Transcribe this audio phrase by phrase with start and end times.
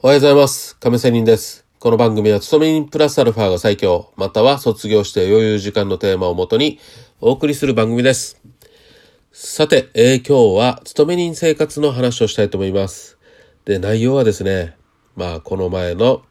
[0.00, 0.76] おはようございます。
[0.76, 1.66] 亀仙人です。
[1.80, 6.78] この番組は、勤め人プラスアルファが最強、または卒業して余裕時間のテーマをもとに
[7.20, 8.40] お送りする番組です。
[9.32, 13.18] さて、えー今日は勤め人生活の話をしたいと思います。
[13.64, 14.76] で、内容はですね、
[15.16, 16.22] まあ、この前の、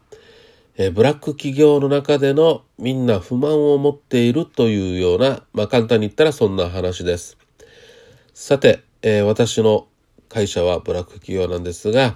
[0.77, 7.37] えーブラック企業の中でのみんな不満を持っているというような、まあ、簡単に言ったらそんな話です。
[8.33, 9.87] さて、えー私の
[10.29, 12.15] 会社はブラック企業なんですが、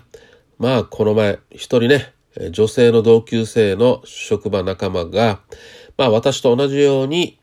[0.61, 2.13] まあ、この前、一人ね、
[2.51, 5.39] 女性の同級生の職場仲間が、
[5.97, 7.39] まあ、私と同じように、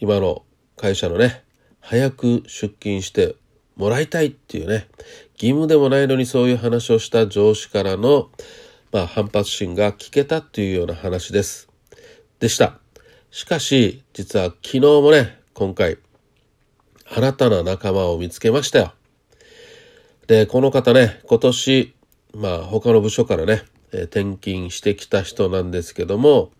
[0.00, 0.46] 今の
[0.78, 1.44] 会社のね、
[1.80, 3.36] 早く出勤して
[3.76, 4.88] もらいたいっていうね、
[5.34, 8.30] 義務でもないのにそういう話をした上司からの、
[8.92, 11.68] まあ、反発心が聞けたっていうような話です。
[12.40, 12.78] でした。
[13.30, 15.98] しかし、実は昨日もね、今回、
[17.14, 18.94] 新たな仲間を見つけましたよ。
[20.26, 21.93] で、この方ね、今年、
[22.34, 23.62] まあ他の部署からね、
[23.92, 26.50] え転勤してきた人なんですけども、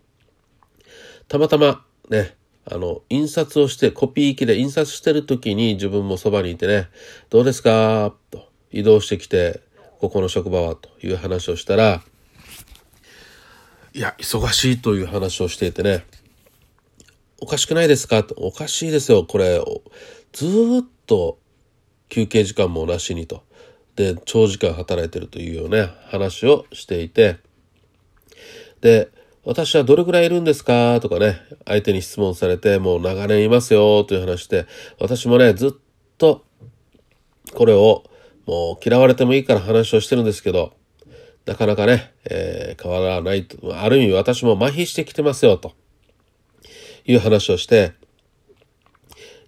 [1.27, 6.89] たまたまね、あの、印刷をして、コピー機で印刷してる時に自分もそばにいてね、
[7.29, 8.15] どうですか？
[8.31, 9.61] と移動してきて、
[9.99, 12.01] ここの職場はという話をしたら、
[13.93, 16.05] いや、忙しいという話をしていてね、
[17.41, 18.23] おかしくないですか？
[18.23, 19.61] とおかしいですよ、これ。
[20.31, 21.37] ずっと
[22.09, 23.43] 休憩時間もなしにと。
[23.95, 27.37] で、長時間働いてるというような話をしていて、
[28.81, 29.09] で、
[29.43, 30.99] 私はどれぐらいいるんですか？
[31.01, 34.65] とかね、相手に質問されて、もう長年いますよという話で、
[34.99, 35.71] 私もね、ずっ
[36.17, 36.45] と
[37.53, 38.03] これを
[38.45, 40.73] もう嫌われてもいいから話をしてるんですけど、
[41.45, 43.79] なかなかね、えー変わらないと。
[43.79, 45.73] ある意味私も麻痺してきてますよと
[47.05, 47.93] いう話をして、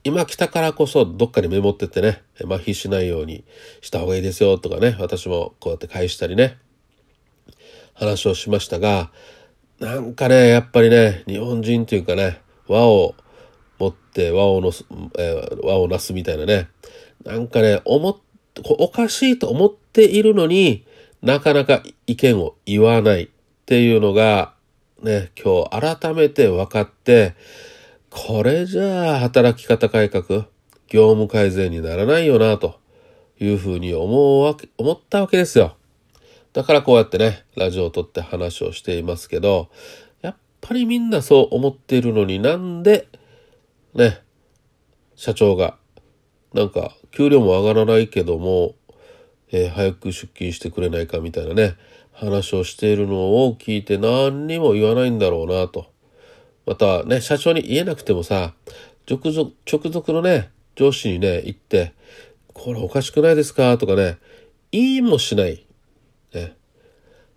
[0.04, 3.44] 今来たからこそどっかにメモってってね、麻痺しないように
[3.82, 6.58] した方がいいですよとかね、私もこうやって返したりね、
[7.94, 9.12] 話をしましたが、
[9.80, 13.16] なんかね、やっぱりね、日本人というかね、和を
[13.80, 14.86] 持って和をのす、
[15.18, 16.70] えー和をなすみたいなね、
[17.24, 18.16] なんかね、思っ、
[18.64, 20.86] おかしいと思っているのに
[21.22, 23.30] なかなか意見を言わないっ
[23.66, 24.54] ていうのが、
[25.02, 27.36] ね、今日改めて分かって、
[28.10, 30.48] これじゃあ働き方改革、
[30.88, 32.80] 業務改善にならないよな、と
[33.40, 35.76] いうふうに思うわけ、思ったわけですよ。
[36.54, 39.70] だからこうやってね、ラジオを撮って話をしていますけど、
[40.22, 43.08] やっぱりみんなそう思っているのになんで、
[43.94, 44.22] ね、
[45.16, 45.78] 社長が、
[46.54, 48.76] なんか、給料も上がらないけども、
[49.52, 51.76] えー早く出勤してくれないかみたいなね、
[52.12, 55.88] 話をしているのを聞いて何にも言わないんだろうなと。
[56.68, 58.54] またね、社長に言えなくてもさ、
[59.10, 61.94] 直属、直属のね、上司にね、言って、
[62.54, 63.78] これおかしくないですか？
[63.78, 64.18] とかね、
[64.72, 65.66] 言いもしない。
[66.34, 66.56] ね。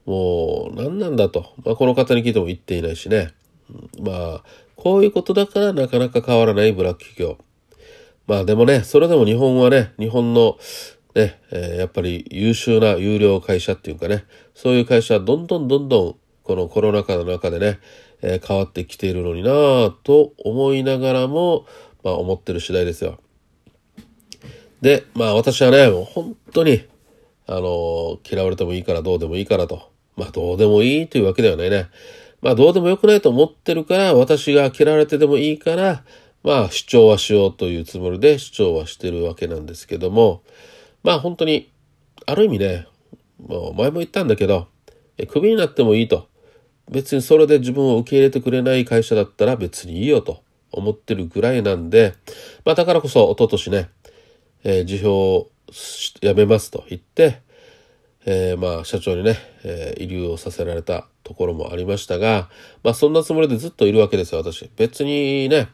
[0.05, 1.55] もう、何なんだと。
[1.65, 3.31] まあ、この方に聞いても言っていないしね。
[4.01, 7.39] まあ、こういうことだからなかなか変わらないブラック企業。
[8.27, 10.59] まあでもね、それでも日本はね、日本の
[11.15, 14.25] ね、えーやっぱり優秀な有料会社っていうかね、
[14.55, 16.17] そういう会社はどんどんどんどん
[16.51, 17.79] このコロナ禍の中でね、
[18.23, 21.65] えー変わってきているのになぁと思いながらも、
[22.03, 23.21] まあ思ってる次第ですよ。
[24.81, 26.85] で、まあ私はね、もう本当に、
[27.47, 29.93] あの嫌われてもいいからどうでもいいからと。
[30.17, 31.87] まあどうでもいいというわけではないね。
[32.43, 36.03] まあどうでもよくないと思ってるから、私が嫌われてでもいいから、
[36.43, 40.43] まあ主張はしようというつもりで主張はしてるわけなんですけども、
[41.05, 41.71] まあ本当に、
[42.27, 42.89] ある意味ね、
[43.39, 44.67] もう前も言ったんだけど、
[45.29, 46.30] クビになってもいいと。
[46.91, 50.43] 別にそれで自分を受け入れてくれない会社だったら別にいいよと
[50.73, 52.15] 思ってるぐらいなんで、
[52.65, 53.91] まあだからこそ一昨年ね、
[54.65, 55.51] えー辞表を
[56.21, 57.41] 辞めますと言って、
[58.27, 62.49] えーまあ社長にね、えー、遺留をさせられたところもありましたが、
[62.83, 64.69] まあそんなつもりでずっといるわけですよ、私。
[64.77, 65.69] 別にね、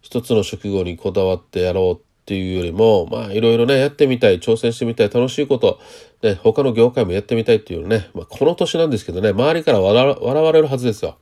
[0.00, 5.78] 一つの職業にこだわってやろうっていうよりも、まあいろいろね、やってみたい、挑戦してみたい、楽しいこと、
[6.22, 11.18] ね、他の業界もやってみたいっていうね、まあこの年なんですけどね、周りから笑われるはずですよ。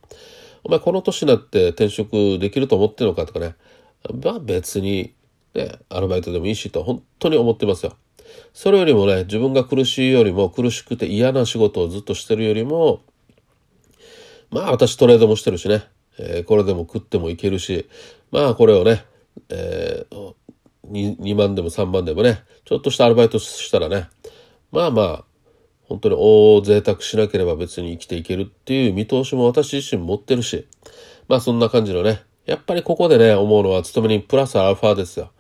[0.63, 3.57] お前この年になって転職できると思ってるのかとかね、
[4.23, 5.13] まあ別に、
[5.55, 7.97] ね、アルバイトでもいいしと本当に思ってますよ。
[8.55, 13.01] それよりもね、自分が苦しいよりも苦しくて嫌な仕事をずっとしてるよりも、
[14.51, 15.83] まあ私トレードもしてるしね、
[16.19, 17.89] えーこれでも食ってもいけるし、
[18.31, 19.05] まあこれをね、
[19.49, 20.35] えー、
[20.91, 24.09] 2, 2万でも3万でもね、ちょっとしたアルバイトしたらね、
[24.73, 25.25] まあまあ、
[25.85, 30.69] 本当に大贅沢しなければ別に生きていけるっていう見通しも私自身持ってるし、
[31.29, 35.33] まあそんな感じのね、やっぱりここでね、思うのは勤めにプラスアルファですよ。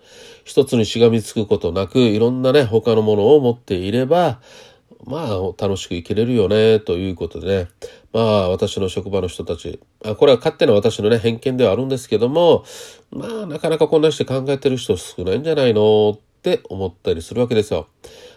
[0.45, 4.41] 一つにしがみつくことなく、いろんなね、他のものを持っていれば、
[5.07, 7.69] まあ、楽しく生きれるよね、ということでね。
[8.13, 12.65] まあ、私の職場の人たち、あこれは勝手な私のね、偏見ではあるんですけども、
[13.11, 17.89] まあ、なかなかこんなして考えてる人少ないんじゃないのって思ったりするわけですよ。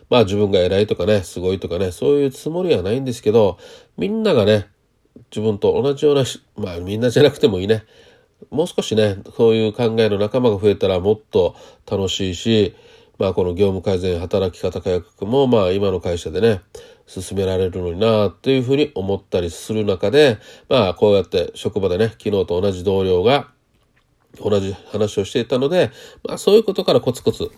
[0.09, 3.57] まあ、自分が偉いとかね、すごいとかね、そういうつもりはないんですけど、
[3.97, 4.67] みんながね、
[5.31, 6.23] 自分と同じような
[6.55, 7.83] まあ、みんなじゃなくてもいいね。
[8.51, 11.55] もう少しね、そういう考えの仲間が増えたらもっと
[11.89, 12.75] 楽しいし、
[13.23, 16.59] まあこの業務改善働き方改革もまあ今の会社でね、
[17.07, 23.47] 進められるのになあというふうに思ったりする中で、まあこうやって職場でね、昨日と同じ同僚が
[24.43, 25.89] 同じ話をしていたので、
[26.27, 27.49] まあそういうことからコツコツ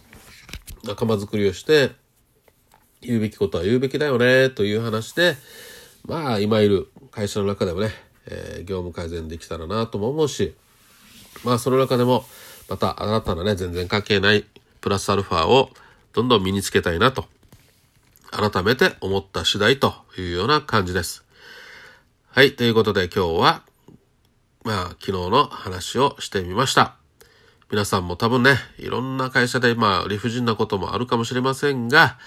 [0.84, 1.94] 仲間づくりをして、
[3.02, 5.36] 言うべきことは言うべきだよねという話で、
[6.06, 7.90] まあ今いる会社の中でもね、
[8.28, 10.54] えー、業務改善できたらなとも思うし、
[11.44, 12.24] まあその中でも
[12.70, 14.46] また新たなね、全然関係ない
[14.86, 15.72] プラスアルファを
[16.14, 17.26] どんどん身につけたいなと、
[18.30, 21.26] 改めて思った次第というような感じです。
[22.30, 23.64] はい、ということで今日は、
[24.64, 26.98] まあ昨日の話をしてみました。
[27.72, 32.20] 皆さんも多分ね、いろんな会社でまあ理不尽なこともあるかもしれませんが、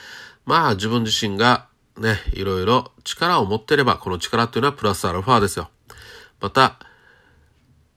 [0.45, 5.71] まあ自分自身がね、いろいろ力を持ってれば、この力っていうのはプラスアルファですよ。
[6.41, 6.81] また、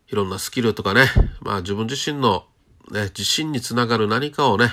[0.07, 1.07] いろんなスキルとかね、
[1.40, 2.46] まあ自分自身の
[2.92, 4.70] ね、自信につながる何かをね、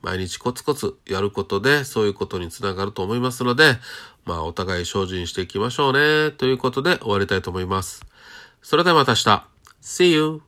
[0.00, 3.78] 毎日コツコツやることで、そういうことにつながると思いますので、
[4.24, 8.06] まあお互い精進していきましょうね、ということで終わりたいと思います。
[8.62, 9.46] それではまた明日。
[9.82, 10.47] See you!